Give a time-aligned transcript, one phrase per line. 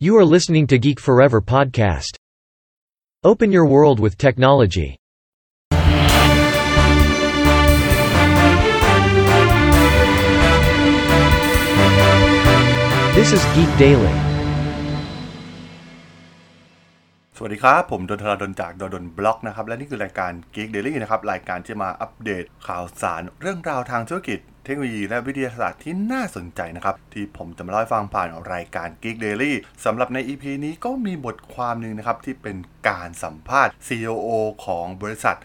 [0.00, 2.16] You are listening to Geek Forever podcast.
[3.24, 4.96] Open your world with technology.
[13.16, 14.14] This is Geek Daily.
[17.36, 29.53] สวัสดีครับ ผมดนทราดนจากดนดนบล็อกนะครับ และนี่คือรายการ Geek Daily นะครับ รายการที่มาอัปเดตข่าวสารเรื่องราวทางธุรกิจ เทคโนโลยีและวิทยาศาสตร์ที่น่าสนใจนะครับ ที่ผมจะมาเล่าให้ฟังผ่านรายการ Geek Daily
[29.85, 32.57] สำหรับใน EP นี้ก็มีบทความหนึ่งนะครับที่เป็น
[32.89, 34.29] การสัมภาษณ์ CEO
[34.65, 35.37] ของบริษัท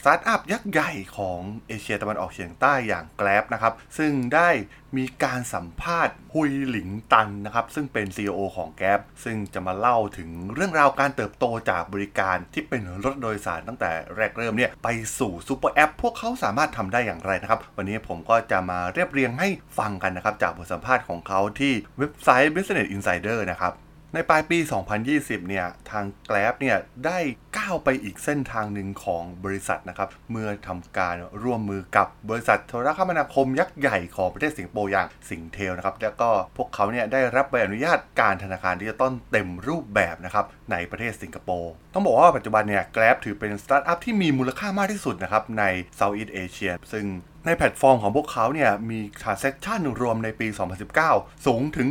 [0.00, 4.48] สตาร์ทอัพยักษ์ใหญ่ของเอเชียตะวันออกเฉียงใต้อย่าง Grab นะครับ ซึ่งได้
[4.96, 19.48] มีการสัมภาษณ์ฮุยหลิงตันนะครับ ซึ่งเป็น CEO ของ Grab ซึ่งจะมาเล่าถึงเรื่องราวการเติบโตจากบริการที่เป็นรถโดยสารตั้งแต่แรกเริ่มเนี่ยไปสู่ Super App พวกเขาสามารถทำได้อย่างไรนะครับ วันนี้ผมก็จะมาเรียบเรียงให้
[19.78, 23.74] ฟังกันนะครับ จากบทสัมภาษณ์ของเขาที่เว็บไซต์ Business Insider นะครับ
[24.14, 24.58] ในปลายปี
[25.02, 27.18] 2020 เนี่ย ทาง Grab เนี่ย ได้
[27.58, 45.64] ก้าวไปอีกเส้นทางหนึ่งของบริษัทนะครับ เมื่อทำการร่วมมือกับบริษัทโทรคมนาคมยักษ์ใหญ่ของประเทศสิงคโปร์อย่าง Singtel นะครับ แล้วก็พวกเขาเนี่ยได้รับใบอนุญาตการธนาคารดิจิตอลเต็มรูปแบบนะครับ ในประเทศสิงคโปร์ ต้องบอกว่าปัจจุบันเนี่ย Grab ถือเป็นสตาร์ทอัพที่มีมูลค่ามากที่สุดนะครับใน
[45.98, 47.04] Southeast Asia ซึ่ง
[47.46, 50.48] ในแพลตฟอร์มของพวกเขาเนี่ยมี transaction รวมในปี
[50.96, 51.88] 2019 สูงถึง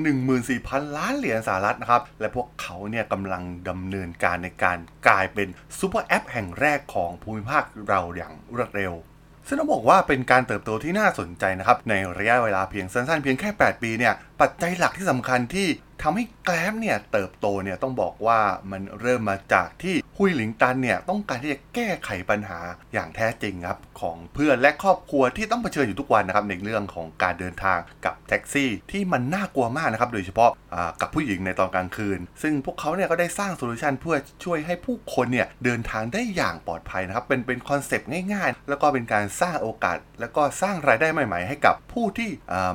[0.47, 5.47] 14,000 ล้านเหรียญสหรัฐนะครับ และพวกเขาเนี่ยกำลังดำเนินการในการกลายเป็น
[5.79, 8.93] Super App แห่งแรกของภูมิภาคเราอย่างรวดเร็ว
[9.47, 15.67] ซึ่งต้องบอกว่าเป็นการเติบโตที่น่าสนใจนะครับ ในระยะเวลาเพียงสั้นๆ เพียงแค่ 8 ปีเนี่ยปัจจัยหลักที่สำคัญที่
[16.03, 18.39] ทำให้ Grab เนี่ยเติบโตเนี่ยต้องบอกว่า
[18.71, 22.59] มันเริ่มมาจากที่ฮุยหลิงตันเนี่ยต้องการที่จะแก้ไขปัญหา
[22.93, 30.51] อย่างแท้จริงครับของเพื่อนและครอบครัวที่ต้องเผชิญอยู่ทุกวันนะครับในเรื่องของการเดินทางกับแท็กซี่ ที่มันน่ากลัวมากนะครับโดยเฉพาะ
[31.01, 42.29] กับผู้หญิงในตอนกลางคืน ซึ่งพวกเขาเนี่ยก็ได้สร้าง solution เพื่อช่วยให้ผู้คนเนี่ยเดินทางได้อย่างปลอดภัยนะครับเป็นเป็น concept ง่ายๆ แล้วก็เป็นการสร้างโอกาส แล้วก็สร้างรายได้ใหม่ ๆ ให้กับผู้ที่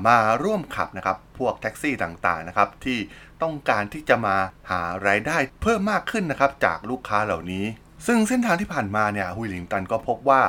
[0.08, 2.98] มาร่วมขับนะครับ พวกแท็กซี่ต่างๆนะครับที่
[3.42, 4.36] ต้องการที่จะมา
[4.70, 7.64] หารายได้เพิ่มมากขึ้นนะครับจากลูกค้าเหล่านี้
[8.06, 10.40] ซึ่งเส้นทางที่ผ่านมาเนี่ยฮุยหลิงตันก็พบว่า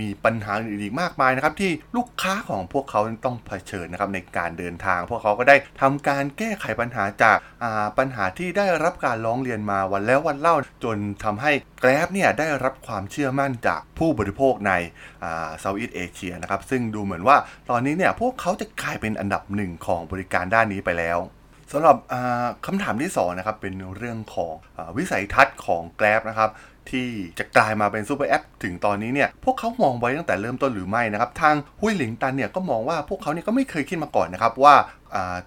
[0.00, 7.36] มีปัญหาอื่นอีกมากมายนะครับที่ลูกค้าของพวกเขาต้องเผชิญนะครับในการเดินทาง พวกเขาก็ได้ทำการแก้ไขปัญหาจาก
[7.98, 14.72] ปัญหาที่ได้รับการร้องเรียนมาวันแล้ววันเล่า จนทำให้แกร็บเนี่ยได้รับความเชื่อมั่นจากผู้บริโภคใน
[15.20, 17.36] เซาท์อีสเอเชียนะครับซึ่งดูเหมือนว่า
[17.70, 21.18] ตอนนี้เนี่ยพวกเขาจะกลายเป็นอันดับหนึ่งของบริการด้านนี้ไปแล้ว
[21.72, 21.96] สำหรับ
[22.66, 26.50] คำถามที่2นะครับเป็นเรื่องของวิสัยทัศน์ของ Grab นะครับ
[26.90, 27.08] ที่
[27.38, 34.74] จะกลายมาเป็น Super App ถึงตอนนี้เนี่ยพวกเขามองไว้ตั้งแต่เริ่มต้นหรือไม่นะครับ ทางฮุยหลิงตันเนี่ยก็มองว่าพวกเขาเนี่ยก็ไม่เคยคิดมาก่อนนะครับว่า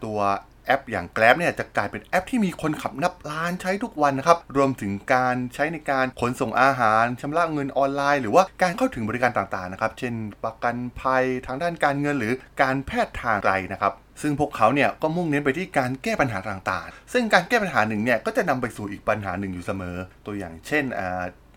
[0.04, 0.18] ตัว
[0.66, 10.14] แอปอย่าง Grab เนี่ยจะกลายเป็นแอปที่มีคนขับนับล้านใช้ทุกวันนะครับ รวมถึงการใช้ในการขนส่งอาหารชำระเงินออนไลน์ หรือว่าการเข้าถึงบริการต่างๆนะครับ เช่น
[10.44, 20.84] ประกันภัยทางด้านการเงินหรือการแพทย์ทางไกลนะครับซึ่งพวกเขาเนี่ยก็มุ่งเน้นไปที่การแก้ปัญหาต่างๆ ซึ่งการแก้ปัญหาหนึ่งเนี่ยก็จะนำไปสู่อีกปัญหาหนึ่งอยู่เสมอ ตัวอย่างเช่น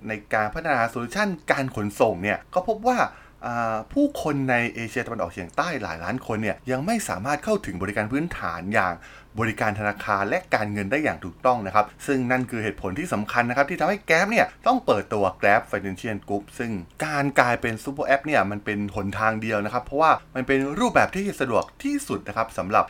[0.09, 2.99] ในการพัฒนาโซลูชันการขนส่งเนี่ยก็พบว่า
[3.93, 8.95] ผู้คนในเอเชียตะวันออกเฉียงใต้หลายล้านคนเนี่ยยังไม่สามารถเข้าถึงบริการพื้นฐานอย่าง
[9.41, 16.71] บริการธนาคารและการเงินได้อย่างถูกต้องนะครับ ซึ่งนั่นคือเหตุผลที่สำคัญนะครับ ที่ทำให้แกร็บเนี่ยต้องเปิดตัว Grab Financial Group ซึ่ง
[17.07, 22.85] การกลายเป็นซูเปอร์แอปเนี่ยมันเป็นหนทางเดียวนะครับ เพราะว่ามันเป็นรูปแบบที่สะดวกที่สุดนะครับสำหรับ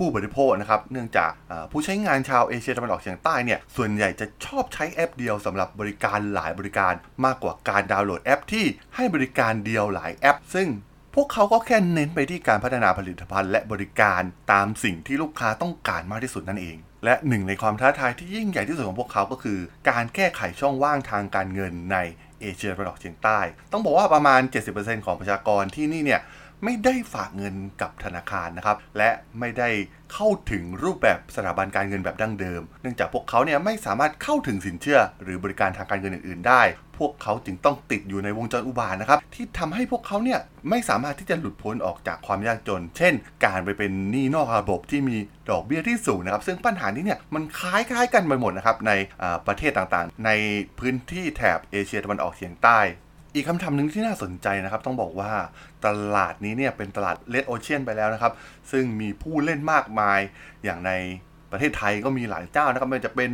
[0.00, 1.30] ผู้บริโภคนะครับ เนื่องจาก
[1.70, 6.92] ผู้ใช้งานชาวเอเชียตะวันออกเฉียงใต้เนี่ย ส่วนใหญ่จะชอบใช้แอปเดียวสำหรับบริการหลายบริการ
[7.24, 8.64] มากกว่าการดาวน์โหลดแอปที่
[8.96, 10.68] ให้บริการเดียวหลายแอป ซึ่ง
[11.14, 14.22] พวกเขาก็แค่เน้นไปที่การพัฒนาผลิตภัณฑ์และบริการ
[14.52, 19.58] ตามสิ่งที่ลูกค้าต้องการมากที่สุดนั่นเอง และหนึ่งในความท้าทายที่ยิ่งใหญ่ที่สุดของพวกเขาก็คือ
[19.90, 21.96] การแก้ไขช่องว่างทางการเงินใน
[22.40, 23.38] เอเชียตะวันออกเฉียงใต้
[23.72, 24.40] ต้องบอกว่าประมาณ
[24.72, 26.20] 70%ของประชากรที่นี่เนี่ย
[26.64, 29.10] ไม่ได้ฝากเงินกับธนาคารนะครับ และ
[29.40, 29.68] ไม่ได้
[30.12, 36.62] เข้าถึงรูปแบบสถาบันการเงินแบบดั้งเดิม เนื่องจากพวกเขาเนี่ยไม่สามารถเข้าถึงสินเชื่อ หรือบริการทางการเงินอื่น ๆ ได้
[36.98, 40.40] พวกเขาจึงต้องติดอยู่ในวงจรอุบาทนะครับ ที่ทำให้พวกเขาเนี่ย
[40.70, 43.14] ไม่สามารถที่จะหลุดพ้นออกจากความยากจน เช่น
[43.44, 45.16] การไปเป็นหนี้นอกระบบที่มี
[45.50, 48.92] ดอกเบี้ยที่สูงนะครับ ซึ่งปัญหานี้เนี่ยมันคล้ายๆกันไปหมดนะครับใน
[49.46, 50.30] ประเทศต่างๆ ใน
[50.78, 52.80] พื้นที่แถบเอเชียตะวันออกเฉียงใต้
[53.34, 55.32] อีกคำถามหนึ่งที่น่าสนใจนะครับ ต้องบอกว่า
[55.86, 58.32] ตลาดนี้เนี่ยเป็นตลาดเลดโอเชียนไปแล้วนะครับ
[58.72, 60.20] ซึ่งมีผู้เล่นมากมาย
[60.64, 60.92] อย่างใน
[61.50, 63.30] ประเทศไทยก็มีหลายเจ้านะครับไม่ว่าจะเป็น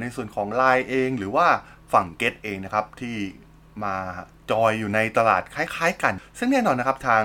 [0.00, 1.46] ในส่วนของไลน์เอง หรือว่า
[1.92, 3.16] ฝั่งเกตเองนะครับที่
[3.84, 3.96] มา
[4.50, 7.22] จอยอยู่ในตลาดคล้ายๆ กัน ซึ่งแน่นอนนะครับทาง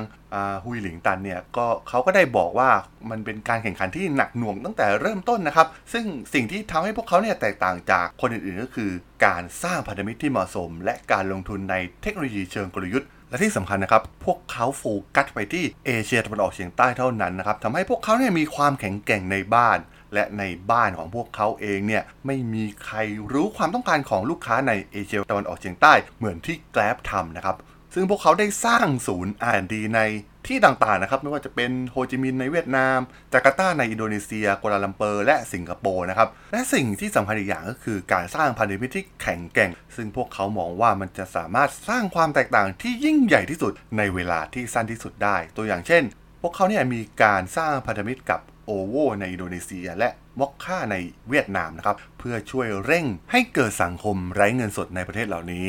[0.64, 2.70] ฮุยหลิงตันเนี่ยก็เขาก็ได้บอกว่า
[3.10, 8.92] มันเป็นการแข่งขันที่หนักหน่วงตั้งแต่เริ่มต้นนะครับ ซึ่งสิ่งที่ทำให้พวกเขาเนี่ยแตกต่างจากคนอื่นๆ ก็คือ
[9.26, 14.84] การสร้างพันธมิตรที่เหมาะสม และการลงทุนในเทคโนโลยีเชิงกลยุทธ์และที่สำคัญนะครับ พวกเขาโฟ
[15.16, 19.78] กัสไปที่เอเชียตะวันออกเฉียงใต้เท่านั้นนะครับทำให้พวกเขาเนี่ยมีความแข็งแกร่งในบ้าน
[20.14, 22.98] และในบ้านของพวกเขาเองเนี่ยไม่มีใคร
[23.34, 27.58] รู้ความต้องการของลูกค้าในเอเชียตะวันออกเฉียงใต้เหมือนที่แกลบทำนะครับ
[27.94, 30.02] ซึ่งพวกเขาได้สร้างศูนย์ R&D ใน
[30.48, 32.98] ที่ต่างๆนะครับไม่ว่าจะเป็นโฮจิมินห์ในเวียดนาม
[33.34, 46.04] จาการ์ตาในอินโดนีเซียกัวลาลัมเปอร์ และสิงคโปร์นะครับ และสิ่งที่สำคัญอีกอย่างก็คือการสร้างพันธมิตรที่แข็งแกร่ง ซึ่งพวกเขามองว่ามันจะสามารถสร้างความแตกต่างที่ยิ่งใหญ่ที่สุดในเวลาที่สั้นที่สุดได้ ตัวอย่างเช่น
[46.42, 50.10] พวกเขาเนี่ยมีการสร้างพันธมิตรกับ OVO ในอินโดนีเซีย และ
[50.40, 50.96] Moca ใน
[51.30, 55.68] เวียดนามนะครับเพื่อช่วยเร่งให้เกิดสังคมไร้เงินสดในประเทศเหล่านี้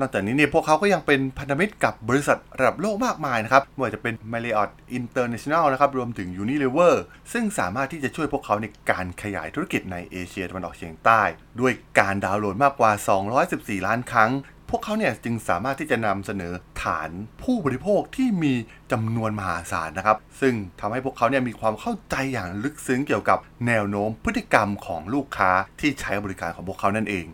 [0.00, 6.94] นอกจากนี้เนี่ยพวกเขาก็ยังเป็นพันธมิตรกับบริษัทระดับโลกมากมายนะครับไม่ว่าจะเป็น Marriott International นะครับรวมถึง Unilever
[7.32, 11.22] ซึ่งสามารถที่จะช่วยพวกเขาในการขยายธุรกิจในเอเชียตะวันออกเฉียงใต้
[11.60, 12.90] ด้วยการดาวน์โหลดมากกว่า
[13.38, 14.30] 214 ล้านครั้ง
[14.70, 17.10] พวกเขาเนี่ยจึงสามารถที่จะนำเสนอฐาน
[17.42, 18.54] ผู้บริโภคที่มี
[18.92, 25.50] จำนวนมหาศาลนะครับ ซึ่งทำให้พวกเขาเนี่ยมีความเข้าใจอย่างลึกซึ้งเกี่ยวกับแนวโน้มพฤติกรรมของลูกค้า
[25.80, 27.26] ที่ใช้บริการของพวกเขานั่นเอง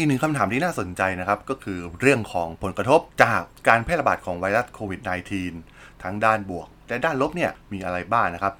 [0.00, 5.00] อีกหนึ่งคำถามที่น่าสนใจนะครับ ก็คือเรื่องของผลกระทบจากการแพร่ระบาดของไวรัสโควิด
[5.48, 8.54] -19 ทั้งด้านบวกและด้านลบเนี่ยมีอะไรบ้างนะครับ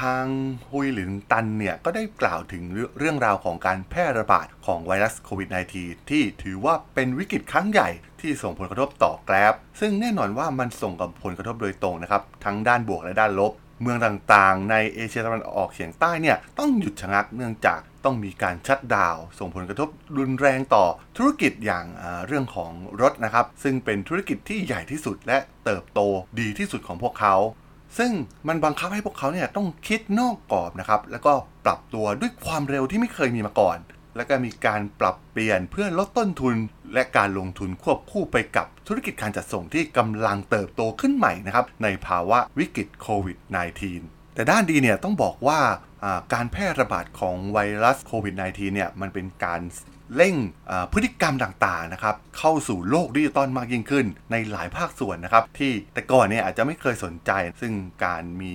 [0.00, 0.24] ทาง
[0.70, 2.62] ฮุยหลินตันเนี่ยก็ได้กล่าวถึง
[2.98, 5.48] เรื่องราวของการแพร่ระบาดของไวรัสโควิด
[5.78, 7.88] -19 ที่ถือว่าเป็นวิกฤตครั้งใหญ่
[8.20, 13.52] ที่ส่งผลกระทบต่อแกร็บซึ่งแน่นอนว่ามันส่งกับผลกระทบโดยตรงนะครับ ทั้งด้านบวกและด้านลบ
[13.82, 20.84] เมืองต่างๆ ในเอเชียตะวันออกเฉียงใต้เนี่ยต้องหยุดชะงักเนื่องจาก ต้องมีการชัดดาวส่งผลกระทบรุนแรงต่อ
[21.16, 21.86] ธุรกิจอย่าง
[22.26, 26.00] เรื่องของรถนะครับ ซึ่งเป็นธุรกิจที่ใหญ่ที่สุดและเติบโต
[26.40, 27.34] ดีที่สุดของพวกเขา
[27.98, 28.12] ซึ่ง
[28.48, 31.32] มันบังคับให้พวกเขาเนี่ยต้องคิดนอกกรอบนะครับ แล้วก็
[31.64, 33.78] ปรับตัวด้วยความเร็วที่ไม่เคยมีมาก่อน
[34.16, 36.54] แล้วก็มีการปรับเปลี่ยนเพื่อลดต้นทุน
[36.94, 43.36] และการลงทุนควบคู่ไปกับธุรกิจการจัดส่งที่กำลังเติบโตขึ้นใหม่นะครับในภาวะวิกฤตโควิด
[43.84, 45.60] -19 แต่ด้านดีเนี่ยต้องบอกว่า
[46.34, 49.60] การแพร่ระบาดของไวรัสโควิด -19 เนี่ยมันเป็นการ
[50.16, 50.36] เร่ง
[50.92, 57.72] พฤติกรรมต่างๆนะครับเข้าสู่โลกดิจิตอลมากยิ่งขึ้นในหลายภาคส่วนนะครับที่แต่ก่อนเนี่ยอาจจะไม่เคยสนใจ ซึ่ง
[58.04, 58.54] การมี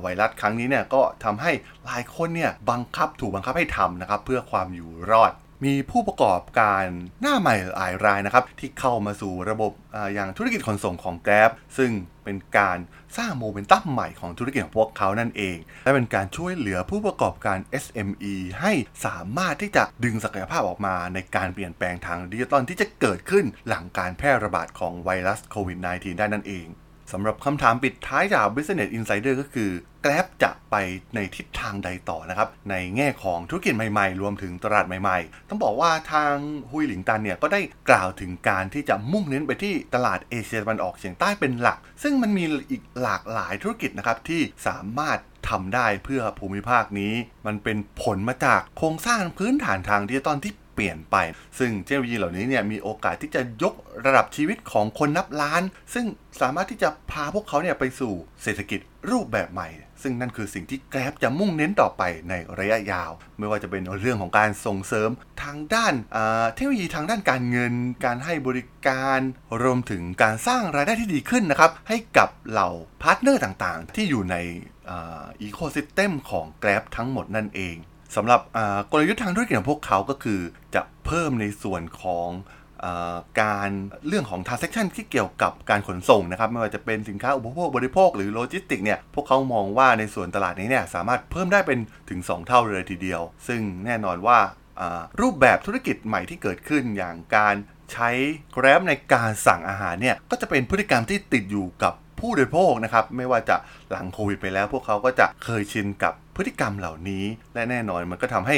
[0.00, 1.52] ไวรัสครั้งนี้เนี่ยก็ทำให้
[1.84, 5.32] หลายคนเนี่ยบังคับถูกบังคับให้ทำนะครับเพื่อความอยู่รอด
[5.64, 6.84] มีผู้ประกอบการ
[7.20, 11.90] หน้าใหม่หลายรายนะครับ ที่เข้ามาสู่ระบบออย่างธุรกิจขนส่งของ Grab ซึ่ง
[12.24, 12.78] เป็นการ
[13.16, 18.72] สร้างโมเมนตัมใหม่ของธุรกิจของพวกเขานั่นเอง และเป็นการช่วยเหลือผู้ประกอบการ SME ให้
[19.06, 26.66] สามารถที่จะดึงศักยภาพออกมาในการเปลี่ยนแปลงทางดิจิตอลที่จะเกิดขึ้นหลังการแพร่ระบาดของไวรัสโควิด -19 ได้นั่นเอง
[27.12, 29.70] สำหรับคำถามปิดท้ายจาก Business Insider ก็คือ
[30.04, 30.76] Grab จะไป
[31.14, 36.34] ในทิศทางใดต่อนะครับ ในแง่ของธุรกิจใหม่ๆ รวมถึงตลาดใหม่ๆ ต้องบอกว่าทาง
[36.70, 37.60] ฮุยหลิงตันเนี่ยก็ได้
[37.90, 45.18] กล่าวถึงการที่จะมุ่งเน้นไปที่ตลาดเอเชียตะวันออกเฉียงใต้เป็นหลัก ซึ่งมันมีอีกหลากหลายธุรกิจนะครับที่สามารถ
[45.48, 47.12] ทำได้เพื่อภูมิภาคนี้
[47.46, 51.16] มันเป็นผลมาจากโครงสร้างพื้นฐานทางดิจิตอลที่ เปลี่ยนไป
[51.58, 53.74] ซึ่งเทคโนโลยีเหล่านี้เนี่ยมีโอกาสที่จะยก
[54.04, 55.62] ระดับชีวิตของคนนับล้าน
[55.94, 56.06] ซึ่ง
[56.40, 58.80] สามารถที่จะพาพวกเขาเนี่ยไปสู่เศรษฐกิจ
[59.10, 59.68] รูปแบบใหม่
[60.02, 65.10] ซึ่งนั่นคือสิ่งที่แกร็บจะมุ่งเน้นต่อไปในระยะยาว ไม่ว่าจะเป็นเรื่องของการส่งเสริม
[65.42, 65.94] ทางด้าน
[66.54, 69.20] เทคโนโลยีทางด้านการเงิน การให้บริการ
[69.62, 72.70] รวมถึงการสร้างรายได้ที่ดีขึ้นนะครับ ให้กับเหล่า
[73.02, 74.36] พาร์ทเนอร์ต่างๆ ที่อยู่ใน
[75.42, 77.76] ecosystem ของแกร็บทั้งหมดนั่นเอง
[78.16, 78.40] สำหรับ
[78.92, 80.40] กลยุทธ์ทางธุรกิจของพวกเขาก็คือ
[80.74, 82.28] จะเพิ่มในส่วนของ
[83.42, 83.70] การ
[84.08, 91.78] เรื่องของ transaction ที่เกี่ยวกับการขนส่งนะครับ ไม่ว่าจะเป็นสินค้าอุปโภคบริโภคหรือโลจิสติกเนี่ย พวกเขามองว่าในส่วนตลาดนี้เนี่ยสามารถเพิ่มได้เป็น
[92.10, 94.38] ถึง 2 เท่าเลยทีเดียว ซึ่งแน่นอนว่า
[95.20, 97.54] รูปแบบธุรกิจใหม่ที่เกิดขึ้นอย่างการ
[97.92, 98.10] ใช้
[98.54, 103.56] Grab ในการสั่งอาหารเนี่ยก็จะเป็นพฤติกรรมที่ติดอยู่กับผู้บริโภคนะครับ ไม่ว่าจะ
[103.90, 107.24] หลังโควิดไปแล้ว พวกเขาก็จะเคยชินกับ พฤติกรรมเหล่านี้
[107.54, 108.56] และแน่นอนมันก็ทำให้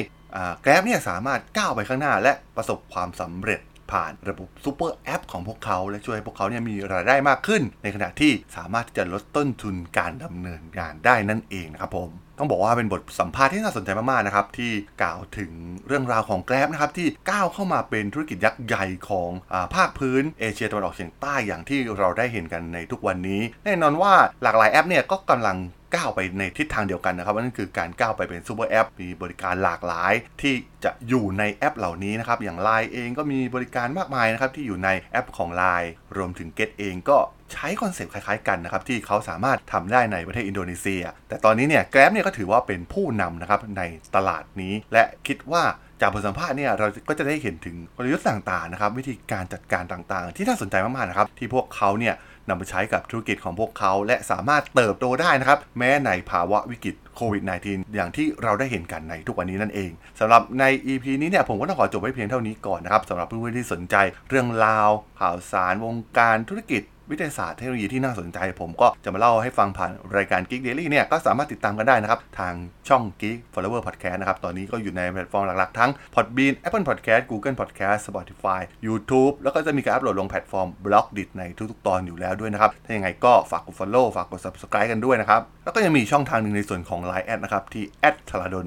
[0.63, 3.61] แกร็บเนี่ยสามารถก้าวไปข้างหน้า และประสบความสำเร็จ
[3.93, 15.51] ผ่านระบบซูเปอร์แอปของพวกเขา และช่วยให้พวกเขาเนี่ยมีรายได้มากขึ้น ในขณะที่สามารถที่จะลดต้นทุนการดำเนินงานได้นั่นเองนะครับผม ต้องบอกว่าเป็นบทสัมภาษณ์ที่น่าสนใจมากๆนะครับที่กล่าวถึง
[15.87, 24.13] เรื่องราวของแกร็บนะครับที่ก้าวเข้ามาเป็นธุรกิจยักษ์ใหญ่ของภาคพื้นเอเชียตะวันออกเฉียงใต้อย่างที่เราได้เห็นกันในทุกวันนี้ แน่นอนว่า
[24.43, 25.57] หลากหลายแอปเนี่ยก็กำลัง
[25.95, 37.19] ก้าวไปในทิศทางเดียวกันนะครับนั่นคือการก้าวไปเป็นซูเปอร์แอปมีบริการหลากหลาย ที่จะอยู่ในแอปเหล่านี้นะครับอย่าง Line เองก็มีบริการมากมายนะครับที่อยู่ในแอปของ Line รวมถึง Get เองก็
[37.53, 43.83] ใช้คอนเซปต์คล้ายๆกันนะครับที่เขาสามารถทำได้ในประเทศอินโดนีเซีย แต่ตอนนี้เนี่ยแกร็บเนี่ยก็ถือว่าเป็นผู้นำนะครับใน
[44.17, 45.65] ตลาดนี้ และคิดว่า
[46.01, 52.15] จากบทสัมภาษณ์เนี่ยเราก็จะได้เห็นถึงกลยุทธ์ต่างๆนะครับวิธีการจัดการต่างๆ ที่น่าสนใจมากๆนะครับที่พวกเขาเนี่ย
[52.49, 63.97] นำไปใช้กับธุรกิจของพวกเขา และสามารถเติบโตได้นะครับ แม้ในภาวะวิกฤตโควิด -19 อย่างที่เราได้เห็นกันในทุกวันนี้นั่นเองสำหรับใน EP นี้เนี่ยผมก็ต้องขอจบไว้เพียงเท่านี้ก่อนนะครับสำหรับเพื่อนๆที่สนใจ
[64.29, 72.55] เรื่องราว ข่าวสารวงการธุรกิจ วิทยาศาสตร์เทคโนโลยีที่น่าสนใจ ผมก็จะมาเล่าให้ฟังผ่านรายการ Geek Daily เนี่ยก็สามารถติดตามกันได้นะครับ ทาง
[72.89, 80.69] ช่อง Geek Forever Podcast นะครับ ตอนนี้ก็อยู่ในแพลตฟอร์มหลัก ๆ ทั้ง Podbean Apple Podcast Google Podcast Spotify YouTube แล้วก็จะมีการอัปโหลดลงแพลตฟอร์ม
[80.85, 87.27] b l o g d i t ในทุกๆ ตอนอยู่แล้วด้วยนะครับ ถ้ายังไงก็ฝากกด follow ฝากกด subscribe กันด้วยนะครับแล้วก็ยังมีช่องทางหนึ่งในส่วนของ Line
[87.27, 87.85] แอดนะครับที่
[88.29, 88.67] t h a l a d o n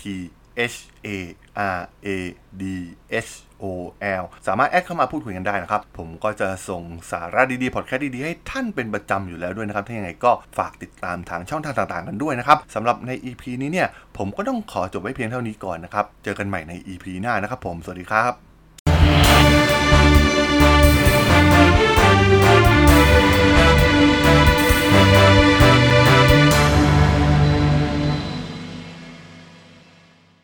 [0.00, 0.02] t
[0.72, 1.08] H A
[1.78, 2.08] R A
[2.60, 2.62] D
[3.26, 3.32] H
[3.62, 3.64] O
[4.22, 6.82] L สามารถแอดเข้ามาพูดคุยกันได้นะครับ ผมก็จะส่ง
[7.12, 18.43] สาระดีๆ พอดแคสต์ดีๆ ให้ท่านเป็นประจำอยู่แล้วด้วยนะครับ ถ้าอย่างไรก็ฝากติดตามทางช่องทางต่างๆ กันด้วยนะครับสำหรับใน EP นี้เนี่ย ผมก็ต้องขอจบไว้เพียงเท่านี้ก่อนนะครับ เจอกันใหม่ใน EP หน้านะครับผม สวัสดีครับ